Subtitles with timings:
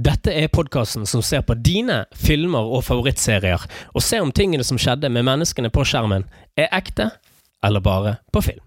[0.00, 4.78] Dette er podkasten som ser på dine filmer og favorittserier, og ser om tingene som
[4.80, 6.24] skjedde med menneskene på skjermen,
[6.56, 7.10] er ekte
[7.66, 8.62] eller bare på film.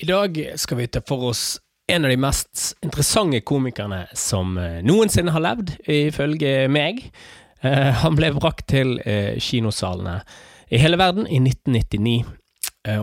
[0.00, 1.58] I dag skal vi ta for oss
[1.90, 7.02] en av de mest interessante komikerne som eh, noensinne har levd, ifølge meg.
[7.60, 10.20] Eh, han ble brakt til eh, kinosalene
[10.72, 12.18] i hele verden i 1999.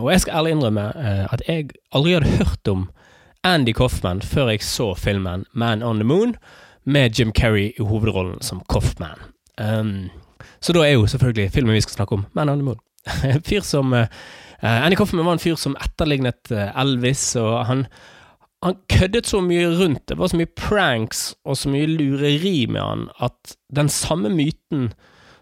[0.00, 0.84] Og jeg skal ærlig innrømme
[1.30, 2.86] at jeg aldri hadde hørt om
[3.46, 6.32] Andy Coffman før jeg så filmen Man on the Moon
[6.86, 9.18] med Jim Carrey i hovedrollen som Coffman.
[9.60, 10.08] Um,
[10.60, 12.82] så da er jo selvfølgelig filmen vi skal snakke om, Man on the Moon.
[13.24, 14.06] En fyr som uh,
[14.62, 17.86] Annie Coffman var en fyr som etterlignet uh, Elvis, og han,
[18.64, 20.06] han køddet så mye rundt.
[20.08, 24.90] Det var så mye pranks og så mye lureri med han at den samme myten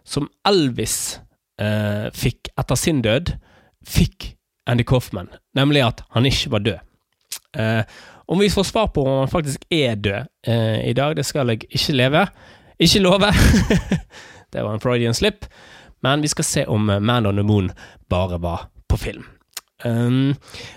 [0.05, 1.21] som Elvis
[1.61, 3.37] uh, fikk etter sin død,
[3.85, 4.35] fikk
[4.67, 6.83] Andy Coffman, nemlig at han ikke var død.
[7.55, 7.85] Uh,
[8.27, 11.49] om vi får svar på om han faktisk er død eh, i dag, det skal
[11.53, 12.27] jeg ikke leve.
[12.79, 13.31] Ikke love.
[14.53, 15.47] det var en Freudian slip.
[16.03, 17.71] Men vi skal se om Man on the Moon
[18.11, 19.25] bare var på film.
[19.85, 20.35] Um,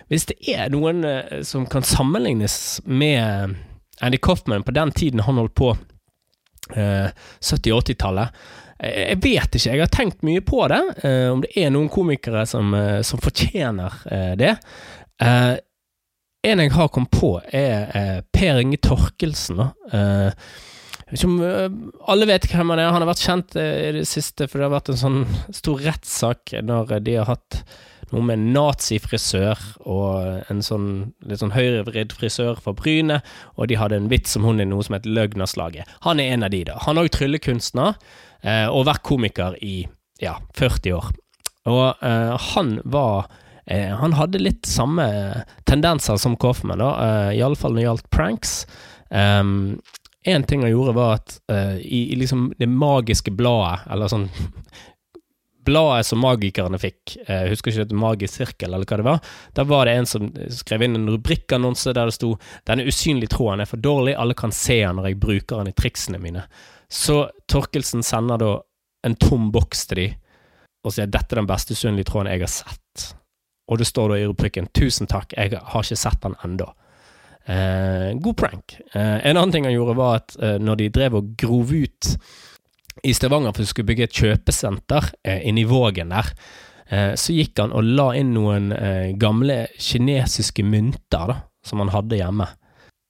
[0.08, 3.56] hvis det er noen uh, som kan sammenlignes med
[4.02, 5.76] Andy Coffman på den tiden han holdt på,
[6.68, 7.14] 70-
[7.72, 8.42] 80-tallet
[8.84, 10.82] jeg vet ikke, jeg har tenkt mye på det,
[11.32, 12.76] om det er noen komikere som,
[13.08, 13.96] som fortjener
[14.38, 14.52] det.
[16.46, 19.64] En jeg har kommet på, er eh, Per Inge Torkelsen.
[19.92, 20.32] Eh,
[21.16, 21.70] som, eh,
[22.08, 22.92] alle vet hvem han er.
[22.92, 25.22] Han har vært kjent eh, i det siste, for det har vært en sånn
[25.56, 27.62] stor rettssak når de har hatt
[28.14, 30.88] noe med nazifrisør og en sånn
[31.28, 33.20] litt sånn høyrevridd frisør fra Bryne,
[33.60, 35.90] og de hadde en vits om hun i noe som het Løgnerslaget.
[36.06, 36.78] Han er en av de, da.
[36.86, 37.98] Han er òg tryllekunstner,
[38.44, 39.82] eh, og vært komiker i
[40.24, 41.12] ja, 40 år.
[41.68, 43.28] Og eh, han var
[43.68, 48.10] Eh, han hadde litt samme tendenser som Coffman, da, uh, eh, iallfall når det gjaldt
[48.10, 48.54] pranks.
[49.10, 49.82] Um,
[50.24, 54.30] en ting han gjorde, var at uh, i, i, liksom det magiske bladet, eller sånn
[55.68, 59.34] Bladet som magikerne fikk, jeg husker ikke det Magisk sirkel, eller hva det var.
[59.52, 62.30] Da var det en som skrev inn en rubrikkannonse der det sto
[62.64, 65.76] 'Denne usynlige tråden er for dårlig, alle kan se den når jeg bruker den i
[65.76, 66.46] triksene mine'.
[66.88, 68.54] Så Torkelsen sender da
[69.04, 70.08] en tom boks til de
[70.88, 73.17] og sier 'Dette er den beste usynlige tråden jeg har sett'
[73.68, 76.72] og det står da i rubrikken 'Tusen takk, jeg har ikke sett den ennå'.
[77.48, 78.78] Eh, god prank.
[78.94, 82.10] Eh, en annen ting han gjorde, var at eh, når de drev og grov ut
[83.08, 86.34] i Stavanger for å skulle bygge et kjøpesenter eh, inni Vågen der,
[86.90, 91.94] eh, så gikk han og la inn noen eh, gamle kinesiske mynter da, som han
[91.96, 92.50] hadde hjemme.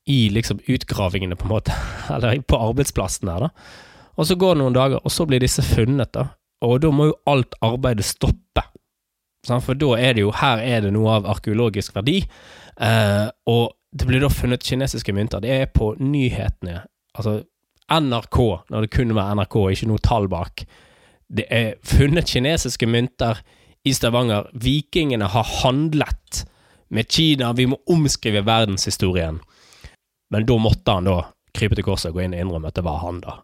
[0.07, 1.73] I liksom utgravingene, på en måte.
[2.13, 3.49] Eller på arbeidsplassen der, da.
[4.17, 6.29] Og så går det noen dager, og så blir disse funnet, da.
[6.65, 8.63] Og da må jo alt arbeidet stoppe.
[9.47, 12.19] For da er det jo Her er det noe av arkeologisk verdi.
[12.79, 15.41] Eh, og det blir da funnet kinesiske mynter.
[15.43, 16.81] Det er på nyhetene.
[17.17, 17.39] Altså
[17.87, 18.37] NRK,
[18.69, 20.65] når det kunne være NRK, ikke noe tall bak.
[21.27, 23.39] Det er funnet kinesiske mynter
[23.87, 24.51] i Stavanger.
[24.53, 26.43] Vikingene har handlet
[26.89, 27.53] med Kina.
[27.53, 29.39] Vi må omskrive verdenshistorien.
[30.29, 31.21] Men da måtte han da
[31.55, 33.39] krype til korset og gå inn og innrømme at det var han, da.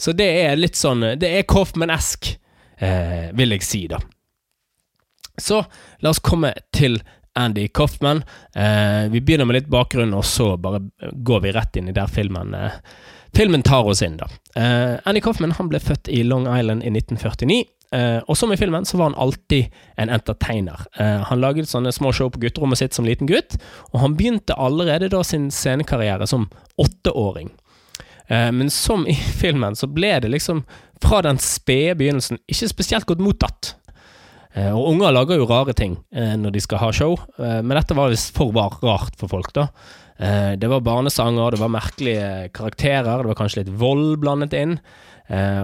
[0.00, 2.32] Så det er litt sånn Det er Coffman-esk,
[2.78, 4.00] eh, vil jeg si, da.
[5.40, 5.64] Så
[6.00, 7.00] la oss komme til
[7.34, 8.24] Andy Coffman.
[8.54, 10.82] Eh, vi begynner med litt bakgrunn, og så bare
[11.12, 12.80] går vi rett inn i der filmen, eh,
[13.34, 14.16] filmen tar oss inn.
[14.16, 14.28] da.
[14.56, 17.64] Eh, Andy Coffman han ble født i Long Island i 1949.
[17.92, 20.80] Eh, og som i filmen så var han alltid en entertainer.
[20.96, 23.58] Eh, han laget sånne små show på gutterommet sitt som liten gutt,
[23.92, 26.48] og han begynte allerede da sin scenekarriere som
[26.80, 27.50] åtteåring.
[28.28, 30.64] Eh, men som i filmen så ble det liksom
[31.02, 33.74] fra den spede begynnelsen ikke spesielt godt mottatt.
[34.52, 37.76] Eh, og unger lager jo rare ting eh, når de skal ha show, eh, men
[37.78, 39.68] dette var visst for rart for folk, da.
[40.22, 44.76] Det var barnesanger, det var merkelige karakterer, det var kanskje litt vold blandet inn.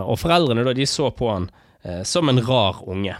[0.03, 1.47] Og foreldrene da, de så på han
[2.03, 3.15] som en rar unge.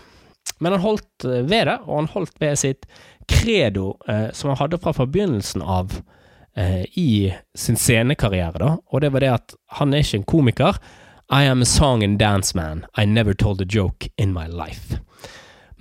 [0.59, 2.89] Men han holdt ved det, og han holdt ved sitt
[3.31, 3.93] credo
[4.35, 6.01] som han hadde fra forbegynnelsen av
[6.99, 8.75] i sin scenekarriere, da.
[8.91, 10.81] Og det var det at han er ikke en komiker.
[11.31, 12.83] I am a song and dance man.
[12.97, 14.99] I never told a joke in my life.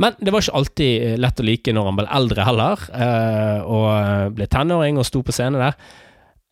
[0.01, 3.61] Men det var ikke alltid eh, lett å like når han ble eldre heller, eh,
[3.65, 5.79] og ble tenåring og sto på scenen der.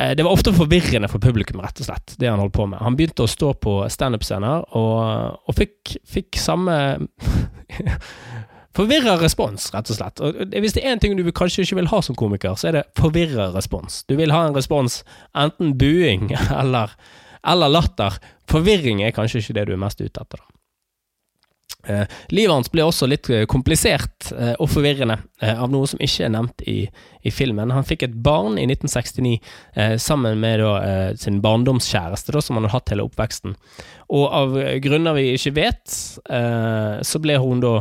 [0.01, 2.81] Eh, det var ofte forvirrende for publikum, rett og slett, det han holdt på med.
[2.83, 6.75] Han begynte å stå på standup-scener, og, og fikk, fikk, samme
[8.75, 10.19] Forvirra respons, rett og slett.
[10.19, 12.75] Og hvis det er én ting du kanskje ikke vil ha som komiker, så er
[12.75, 14.01] det forvirra respons.
[14.09, 14.97] Du vil ha en respons,
[15.31, 16.91] enten buing eller,
[17.47, 18.19] eller latter.
[18.51, 20.43] Forvirring er kanskje ikke det du er mest ute etter.
[20.43, 20.54] da.
[21.85, 26.25] Eh, livet hans ble også litt eh, komplisert eh, og forvirrende av noe som ikke
[26.25, 26.77] er nevnt i,
[27.21, 27.73] i, filmen.
[27.75, 29.33] Han fikk et barn i 1969
[29.75, 30.75] eh, sammen med da,
[31.19, 33.57] sin barndomskjæreste, da, som han hadde hatt hele oppveksten.
[34.15, 35.97] Og av grunner vi ikke vet,
[37.05, 37.73] så ble hun da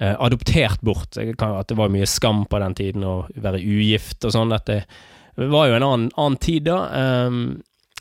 [0.00, 1.16] adoptert bort.
[1.16, 4.52] At det var mye skam på den tiden å være ugift og sånn.
[4.52, 4.82] Dette
[5.40, 6.80] var jo en annen, annen tid da.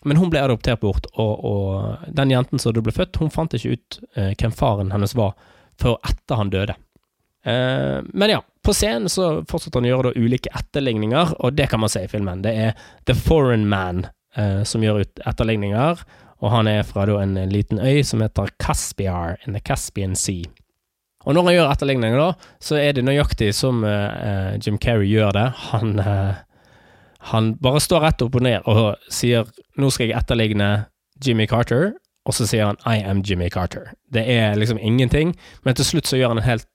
[0.08, 3.76] Men hun ble adoptert bort, og, og den jenten som ble født, hun fant ikke
[3.76, 5.34] ut eh, hvem faren hennes var
[5.80, 6.76] før etter han døde.
[7.46, 11.70] Eh, men ja, på scenen så fortsatte han å gjøre da ulike etterligninger, og det
[11.72, 12.44] kan man se i filmen.
[12.46, 14.06] Det er The Foreign Man
[14.36, 16.04] eh, som gjør ut etterligninger,
[16.40, 20.48] og han er fra da en liten øy som heter Caspiar in the Caspian Sea.
[21.28, 25.34] Og når han gjør etterligninger, da, så er det nøyaktig som uh, Jim Carrey gjør
[25.36, 25.48] det.
[25.74, 26.40] Han uh,
[27.20, 30.86] han bare står rett opp og ned og sier 'nå skal jeg etterligne
[31.26, 31.94] Jimmy Carter',
[32.26, 33.92] og så sier han 'I am Jimmy Carter'.
[34.12, 36.68] Det er liksom ingenting, men til slutt så gjør han en helt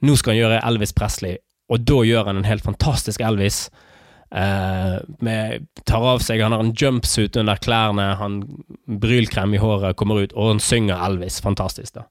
[0.00, 1.36] Nå skal han gjøre Elvis Presley,
[1.68, 3.70] og da gjør han en helt fantastisk Elvis.
[4.30, 8.42] Uh, med, tar av seg Han har en jumpsuit under klærne, han
[8.86, 11.40] brylkrem i håret kommer ut, og han synger Elvis.
[11.40, 12.04] Fantastisk, da.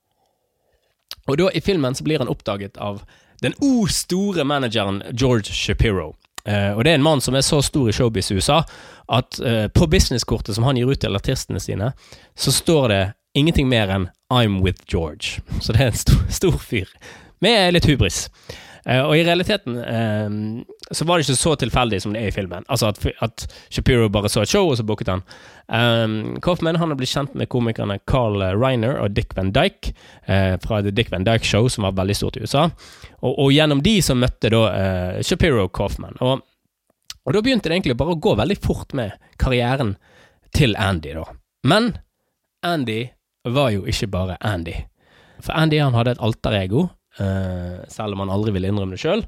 [1.27, 3.03] Og da, i filmen, så blir han oppdaget av
[3.41, 6.15] den o store manageren George Shapiro.
[6.47, 8.61] Uh, og det er en mann som er så stor i showbiz i USA
[9.11, 11.91] at uh, på businesskortet som han gir ut til artistene sine,
[12.35, 13.01] så står det
[13.37, 15.39] ingenting mer enn 'I'm with George'.
[15.61, 16.87] Så det er en stor, stor fyr.
[17.39, 18.29] Med litt hubris.
[18.87, 19.81] Uh, og i realiteten
[20.95, 22.63] så var det ikke så tilfeldig som det er i filmen.
[22.71, 25.25] Altså at, at Shapiro bare så et show, og så booket han.
[25.67, 29.91] Um, Coffman han har blitt kjent med komikerne Carl Reiner og Dick Van Dyke
[30.63, 32.69] fra The Dick Van Dyke Show, som var veldig stort i USA.
[33.21, 36.17] Og, og, gjennom de så møtte da uh, Shapiro Coffman.
[36.21, 36.43] Og,
[37.23, 39.95] og, da begynte det egentlig bare å gå veldig fort med karrieren
[40.55, 41.25] til Andy, da.
[41.67, 41.95] Men
[42.65, 43.07] Andy
[43.47, 44.75] var jo ikke bare Andy.
[45.41, 49.23] For Andy han hadde et alterego, uh, selv om han aldri ville innrømme det sjøl.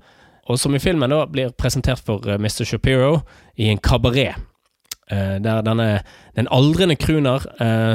[0.49, 2.65] Og som i filmen da blir presentert for uh, Mr.
[2.65, 3.19] Shapiro
[3.57, 4.37] i en kabaret.
[5.09, 5.87] Uh, der denne,
[6.37, 7.45] den aldrende crooner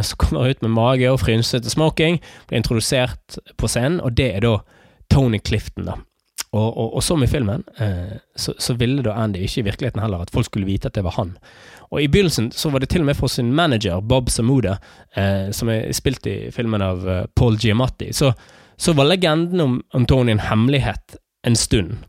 [0.03, 2.19] som kommer ut med mage og frynsete smoking,
[2.49, 4.57] blir introdusert på scenen, og det er da
[5.11, 6.01] Tony Clifton, da.
[6.55, 10.03] Og, og, og som i filmen, eh, så, så, ville da Andy ikke i virkeligheten
[10.03, 11.33] heller at folk skulle vite at det var han.
[11.91, 14.77] Og i begynnelsen så var det til og med for sin manager, Bob Samuda,
[15.19, 17.03] eh, som er spilt i filmen av
[17.35, 18.31] Paul Giamatti, så,
[18.77, 21.17] så, var legenden om, om Tony en hemmelighet
[21.47, 22.05] en stund.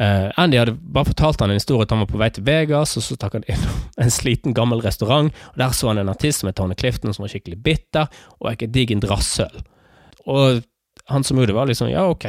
[0.00, 2.98] Uh, Andy hadde bare fortalt han en historie at han var på vei til Vegas,
[2.98, 3.62] og så stakk han inn
[4.02, 7.24] en sliten, gammel restaurant, og der så han en artist som het Tony Clifton, som
[7.24, 9.62] var skikkelig bitter, og ikke digg en drassøl.
[10.28, 10.60] Og
[11.08, 12.26] han som gjorde det, var liksom ja, ok,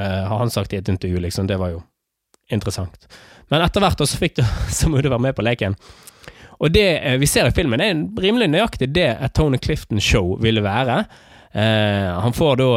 [0.00, 1.50] uh, har han sagt i et intervju, liksom.
[1.50, 1.82] Det var jo
[2.52, 3.04] interessant.
[3.52, 4.40] Men etter hvert så fikk
[4.72, 5.76] Samude være med på leken.
[6.62, 10.64] Og det uh, vi ser i filmen, er rimelig nøyaktig det et Tony Clifton-show ville
[10.64, 11.02] være.
[11.52, 12.70] Eh, han får da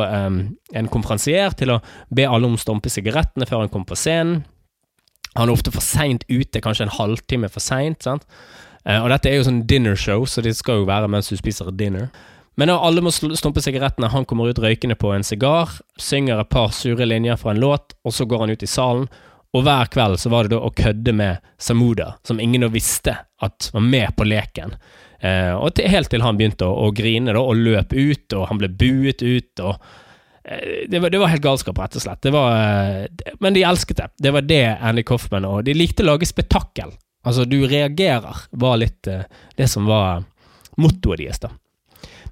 [0.75, 1.79] en konferansier til å
[2.11, 4.43] be alle om å stumpe sigarettene før han kommer på scenen.
[5.35, 8.07] Han er ofte for seint ute, kanskje en halvtime for seint.
[8.85, 11.71] Eh, og dette er jo sånn dinnershow, så det skal jo være mens du spiser
[11.75, 12.07] dinner.
[12.55, 16.71] Men alle må stumpe sigarettene, han kommer ut røykende på en sigar, synger et par
[16.71, 19.09] sure linjer fra en låt, og så går han ut i salen.
[19.55, 23.15] Og hver kveld så var det da å kødde med Samuda, som ingen da visste
[23.45, 24.75] at var med på leken.
[25.19, 28.49] Eh, og til, helt til han begynte å, å, grine da, og løp ut, og
[28.49, 29.63] han ble buet ut.
[29.63, 29.77] og
[30.43, 32.29] eh, det var, det var, helt galskap, rett og slett.
[32.35, 34.09] Var, eh, men de elsket det.
[34.27, 36.91] Det var det Andy Coffman og De likte å lage spetakkel.
[37.25, 39.23] Altså, du reagerer, var litt eh,
[39.55, 40.25] det som var
[40.81, 41.55] mottoet deres, da.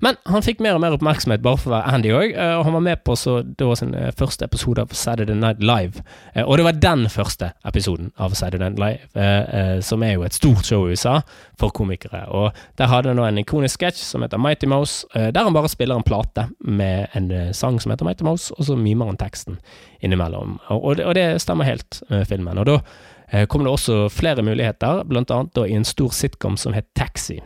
[0.03, 2.65] Men han fikk mer og mer oppmerksomhet bare for å være Andy òg, eh, og
[2.67, 6.03] han var med på så, det var sin eh, første episode av Saturday Night Live.
[6.33, 10.36] Eh, og det var den første episoden av Saturday Night Live, som er jo et
[10.36, 11.19] stort show i USA
[11.60, 12.25] for komikere.
[12.36, 15.72] Og der hadde han nå en ikonisk sketsj som heter Mighty Mouse, der han bare
[15.72, 19.60] spiller en plate med en sang som heter Mighty Mouse, og så mimer han teksten
[20.03, 20.57] innimellom.
[20.74, 22.60] Og det, og det stemmer helt med filmen.
[22.60, 26.91] Og da kom det også flere muligheter, blant annet i en stor sitcom som het
[26.98, 27.39] Taxi.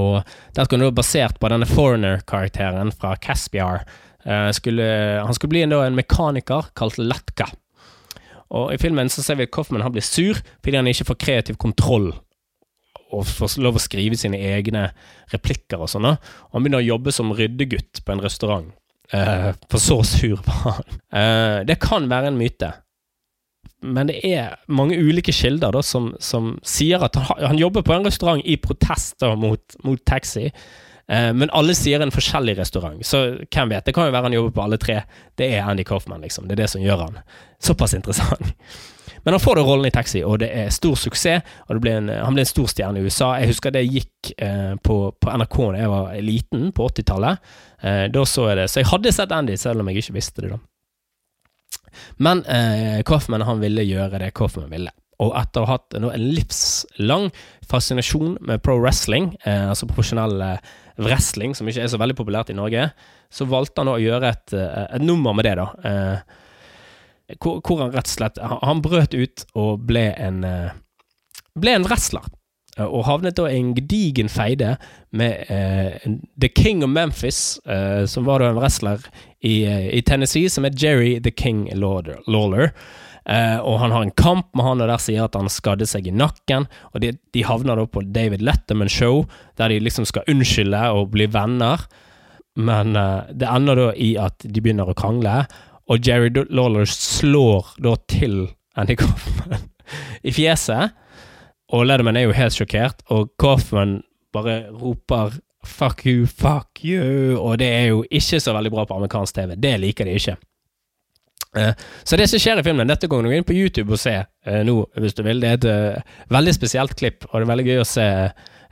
[0.00, 0.22] Og
[0.56, 3.84] den skulle være basert på denne foreigner-karakteren fra Caspiar.
[4.24, 4.84] Uh, skulle,
[5.20, 7.50] han skulle bli en, en mekaniker kalt Latka.
[8.54, 11.20] Og I filmen så ser vi at Coffman han blir sur fordi han ikke får
[11.20, 12.12] kreativ kontroll
[13.14, 14.88] og får lov å skrive sine egne
[15.32, 16.08] replikker og sånn.
[16.08, 18.72] Og han begynner å jobbe som ryddegutt på en restaurant.
[19.12, 20.96] Uh, for så sur var han.
[21.12, 22.72] Uh, det kan være en myte
[23.84, 27.94] men det er mange ulike kilder da, som, som sier at han, han, jobber på
[27.94, 30.48] en restaurant i protest mot, mot, taxi.
[31.08, 33.84] Eh, men alle sier en forskjellig restaurant, så hvem vet?
[33.84, 35.02] Det kan jo være han jobber på alle tre.
[35.36, 36.48] Det er Andy Coffman, liksom.
[36.48, 37.22] Det er det som gjør han
[37.64, 38.54] såpass interessant.
[39.24, 41.44] Men han får da rollen i Taxi, og det er stor suksess.
[41.68, 43.30] og ble en, Han ble en stor stjerne i USA.
[43.40, 47.54] Jeg husker det gikk eh, på, på, NRK da jeg var liten, på 80-tallet.
[47.80, 48.44] Eh, så.
[48.68, 50.60] Så jeg hadde sett Andy, selv om jeg ikke visste det da.
[52.22, 54.92] Men eh, Coffman han ville gjøre det Coffman ville.
[55.22, 57.28] Og etter å ha hatt en livslang
[57.70, 62.50] fascinasjon med pro wrestling, eh, altså profesjonell eh, wrestling, som ikke er så veldig populært
[62.50, 62.88] i Norge,
[63.32, 65.68] så valgte han å gjøre et, eh, et nummer med det, da.
[65.84, 66.40] Eh,
[67.40, 70.74] hvor, hvor, han rett og slett han brøt ut og ble en, eh,
[71.56, 72.26] ble en wrestler.
[72.78, 74.74] Eh, og havnet da i en gedigen feide
[75.14, 75.46] med
[76.40, 77.60] The King of Memphis,
[78.10, 79.04] som var da en wrestler
[79.46, 79.62] i,
[79.94, 82.72] i Tennessee, som er Jerry The King Lawler.
[83.24, 86.08] Uh, og han har en kamp med han, og der sier at han skadde seg
[86.10, 86.66] i nakken.
[86.92, 89.24] Og de, de havner da på David Letterman Show,
[89.56, 91.86] der de liksom skal unnskylde og bli venner.
[92.60, 95.44] Men uh, det ender da i at de begynner å krangle,
[95.88, 98.46] og Jerry Lawler slår da til
[98.80, 99.66] Andy Coffman
[100.28, 100.92] i fjeset.
[101.72, 104.02] Og Letterman er jo helt sjokkert, og Coffman
[104.34, 108.94] bare roper 'fuck you, fuck you', og det er jo ikke så veldig bra på
[108.94, 109.54] amerikansk TV.
[109.56, 110.36] Det liker de ikke.
[111.56, 114.14] Eh, så det som skjer i filmen Dette går du inn på YouTube og se
[114.24, 115.40] uh, nå, hvis du vil.
[115.40, 118.08] Det er et uh, veldig spesielt klipp, og det er veldig gøy å se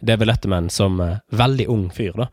[0.03, 0.99] David Letterman som
[1.31, 2.17] veldig ung fyr.
[2.19, 2.27] da.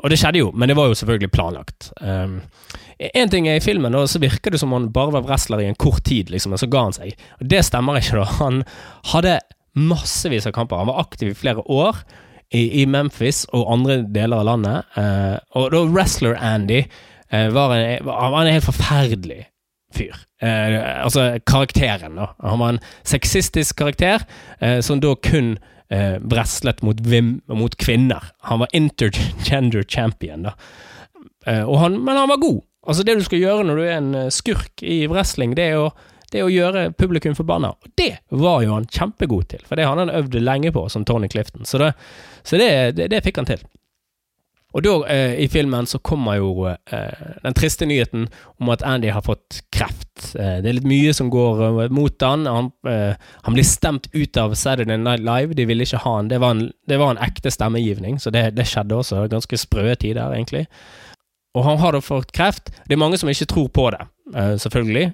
[0.00, 1.90] og det skjedde jo, men det var jo selvfølgelig planlagt.
[2.00, 5.66] Én ting er i filmen, og så virker det som han bare var wrestler i
[5.68, 7.20] en kort tid, liksom, og så ga han seg.
[7.36, 8.24] Og Det stemmer ikke, da.
[8.38, 8.62] Han
[9.12, 9.34] hadde
[9.78, 10.80] massevis av kamper.
[10.80, 12.02] Han var aktiv i flere år.
[12.50, 14.96] I, i Memphis og andre deler av landet.
[15.54, 16.80] og da wrestler Andy
[17.30, 19.44] var en, han var en helt forferdelig
[19.94, 20.16] fyr.
[20.42, 22.30] Eh, altså karakteren, da.
[22.44, 24.24] Han var en sexistisk karakter
[24.60, 25.56] eh, som da kun
[25.90, 27.00] eh, wrestlet mot,
[27.48, 28.30] mot, kvinner.
[28.48, 30.54] Han var intergender champion, da.
[31.46, 32.62] Eh, han, men han var god.
[32.86, 35.82] Altså Det du skal gjøre når du er en eh, skurk i wrestling, det er
[35.82, 35.90] å,
[36.34, 37.72] det å gjøre publikum forbanna.
[37.74, 41.04] Og det var jo han kjempegod til, for det hadde han øvd lenge på, som
[41.04, 41.66] Tony Clifton.
[41.68, 41.92] Så det,
[42.42, 43.64] så det, det, det fikk han til.
[44.70, 48.28] Og da, eh, i filmen, så kommer jo eh, den triste nyheten
[48.60, 50.36] om at Andy har fått kreft.
[50.38, 52.46] Eh, det er litt mye som går eh, mot han.
[52.46, 55.58] Han, eh, han, blir stemt ut av Saturday Night Live.
[55.58, 56.30] De ville ikke ha han.
[56.30, 59.24] Det var en, det var en ekte stemmegivning, så det, det, skjedde også.
[59.32, 60.68] Ganske sprø tider, egentlig.
[61.58, 62.70] Og han har da fått kreft.
[62.86, 64.06] Det er mange som ikke tror på det,
[64.36, 65.08] eh, selvfølgelig,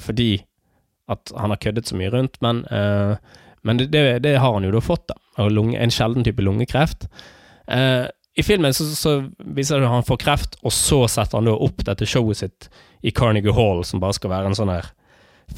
[0.00, 0.30] fordi
[1.08, 2.62] at han har køddet så mye rundt, men,
[3.64, 5.16] men det, det, har han jo da fått, da.
[5.40, 7.08] en sjelden type lungekreft.
[7.68, 8.06] Uh,
[8.38, 11.56] i filmen så, så viser det at han får kreft, og så setter han da
[11.58, 12.68] opp dette showet sitt
[13.02, 14.92] i Carnegie Hall, som bare skal være en sånn her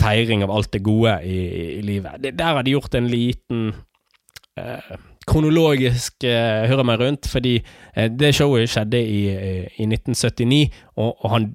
[0.00, 1.38] feiring av alt det gode i,
[1.76, 2.16] i livet.
[2.22, 3.72] Det, der har de gjort en liten
[4.56, 4.92] eh,
[5.28, 9.20] kronologisk uh, hører meg rundt, fordi uh, det showet skjedde i,
[9.76, 10.62] i 1979,
[11.00, 11.50] og, han,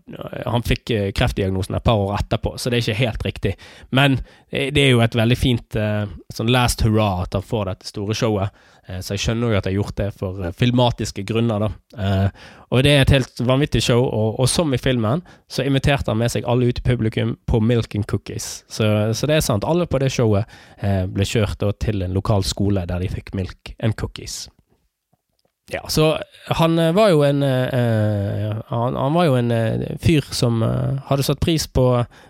[0.46, 3.54] han, fikk kreftdiagnosen et par år etterpå, så det er ikke helt riktig.
[3.96, 5.78] Men det er jo et veldig fint
[6.34, 8.66] sånn last hurra at han får dette store showet.
[8.88, 11.70] Eh, så jeg skjønner jo at jeg har gjort det for eh, filmatiske grunner, da.
[11.98, 16.12] Eh, og det er et helt vanvittig show, og, og som i filmen, så inviterte
[16.12, 18.66] han med seg alle ut i publikum på Milk and Cookies.
[18.68, 19.68] Så, så det er sant.
[19.68, 20.50] Alle på det showet
[21.14, 24.46] ble kjørt til en lokal skole der de fikk Milk and Cookies.
[25.74, 26.12] Ja, så
[26.60, 31.25] han var jo en uh, han, han, var jo en uh, fyr som uh, hadde
[31.25, 31.88] satt pris på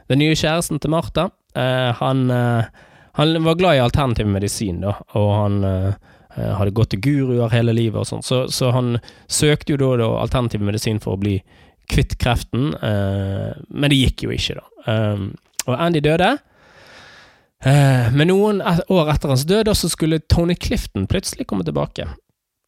[0.08, 1.30] den nye kjæresten til Martha.
[1.56, 2.32] han,
[3.16, 5.64] han var glad i alternativ medisin, da, og han
[6.36, 8.26] Eh, hadde gått til guruer hele livet og sånn.
[8.26, 8.98] Så, så, han
[9.32, 11.38] søkte jo da, da alternativ medisin for å bli
[11.92, 14.96] kvitt kreften, eh, men det gikk jo ikke, da.
[15.66, 16.34] Og Andy døde.
[17.66, 22.10] Eh, men noen år etter hans død så skulle Tony Clifton plutselig komme tilbake.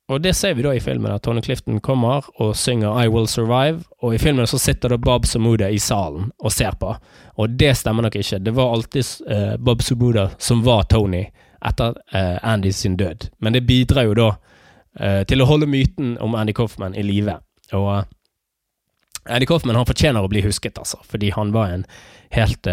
[0.07, 3.27] Og det ser vi da i filmen, at Tony Clifton kommer og synger I Will
[3.27, 6.93] Survive, og i filmen så sitter da Bob Samuda i salen og ser på.
[7.35, 8.39] Og det stemmer nok ikke.
[8.39, 11.25] Det var alltid uh, Bob Samuda som var Tony
[11.59, 13.27] etter uh, Andy sin død.
[13.43, 17.35] Men det bidrar jo da uh, til å holde myten om Andy Coffman i live.
[17.75, 18.03] Og uh,
[19.27, 21.83] Andy Coffman han fortjener å bli husket, altså, fordi han var en
[22.31, 22.67] helt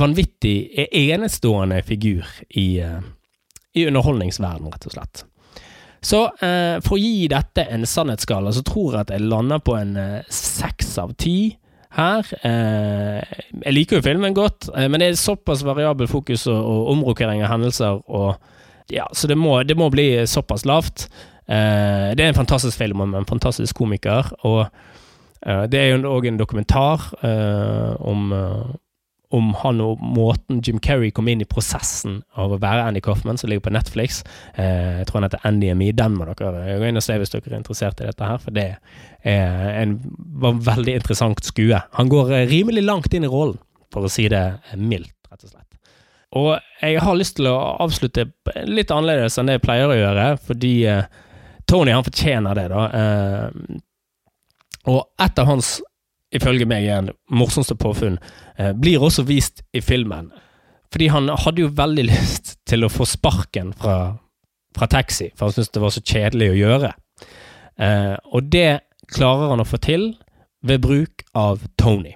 [0.00, 2.80] vanvittig, enestående figur i,
[3.76, 5.22] i underholdningsverdenen, rett og slett.
[6.04, 9.96] Så for å gi dette en sannhetsskala, så tror jeg at jeg lander på en
[10.30, 11.56] seks av ti
[11.96, 12.26] her.
[12.44, 13.22] Eh,
[13.64, 17.42] jeg liker jo filmen godt, eh, men det er såpass variabel fokus og, og omrokering
[17.44, 18.36] av hendelser, og,
[18.92, 21.08] ja, så det må, det må, bli såpass lavt.
[21.48, 26.12] Eh, det er en fantastisk film om en fantastisk komiker, og eh, det er jo
[26.12, 28.32] òg en dokumentar eh, om
[29.34, 33.36] om han og måten Jim Kerry kom inn i prosessen av å være Andy Coffman,
[33.40, 34.22] som ligger på Netflix.
[34.54, 35.90] Eh, jeg tror han heter Andy Me.
[35.92, 38.56] Den må dere gå inn og se hvis dere er interessert i dette her, for
[38.56, 38.70] det
[39.28, 39.98] er en,
[40.40, 41.80] var veldig interessant skue.
[41.98, 43.60] Han går eh, rimelig langt inn i rollen,
[43.92, 44.44] for å si det
[44.80, 45.64] mildt, rett og slett.
[46.38, 46.50] Og
[46.82, 48.26] jeg har lyst til å avslutte
[48.68, 51.04] litt annerledes enn det jeg pleier å gjøre, fordi eh,
[51.68, 52.88] Tony han fortjener det, da.
[52.96, 53.78] Eh,
[54.88, 55.78] og et av hans,
[56.34, 58.18] ifølge meg igjen, morsomste påfunn
[58.58, 60.30] eh, blir også vist i filmen.
[60.92, 63.98] Fordi han hadde jo veldig lyst til å få sparken fra,
[64.76, 66.92] fra taxi, for han syntes det var så kjedelig å gjøre.
[67.78, 68.70] Eh, og det
[69.08, 70.10] klarer han å få til
[70.66, 72.14] ved bruk av Tony.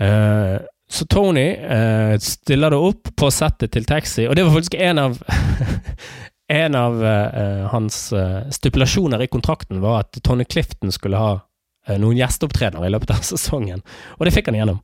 [0.00, 0.58] Eh,
[0.92, 5.06] så Tony eh, stiller det opp på settet til Taxi, og det var faktisk en
[5.06, 5.18] av
[6.52, 7.94] En av uh, hans
[8.52, 11.30] stipulasjoner i kontrakten var at Tony Clifton skulle ha
[11.98, 13.82] noen gjesteopptredener i løpet av sesongen,
[14.18, 14.82] og det fikk han igjennom.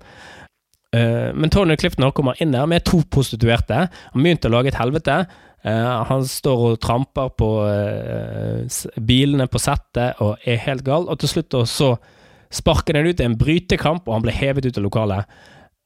[1.36, 3.82] men Tony Clifton kommer inn der med to prostituerte.
[4.14, 5.26] Han begynte å lage et helvete.
[5.62, 7.48] han står og tramper på
[8.96, 11.92] bilene på settet og er helt gal, og til slutt så
[12.50, 15.38] sparker han ut i en brytekamp, og han ble hevet ut av lokalet.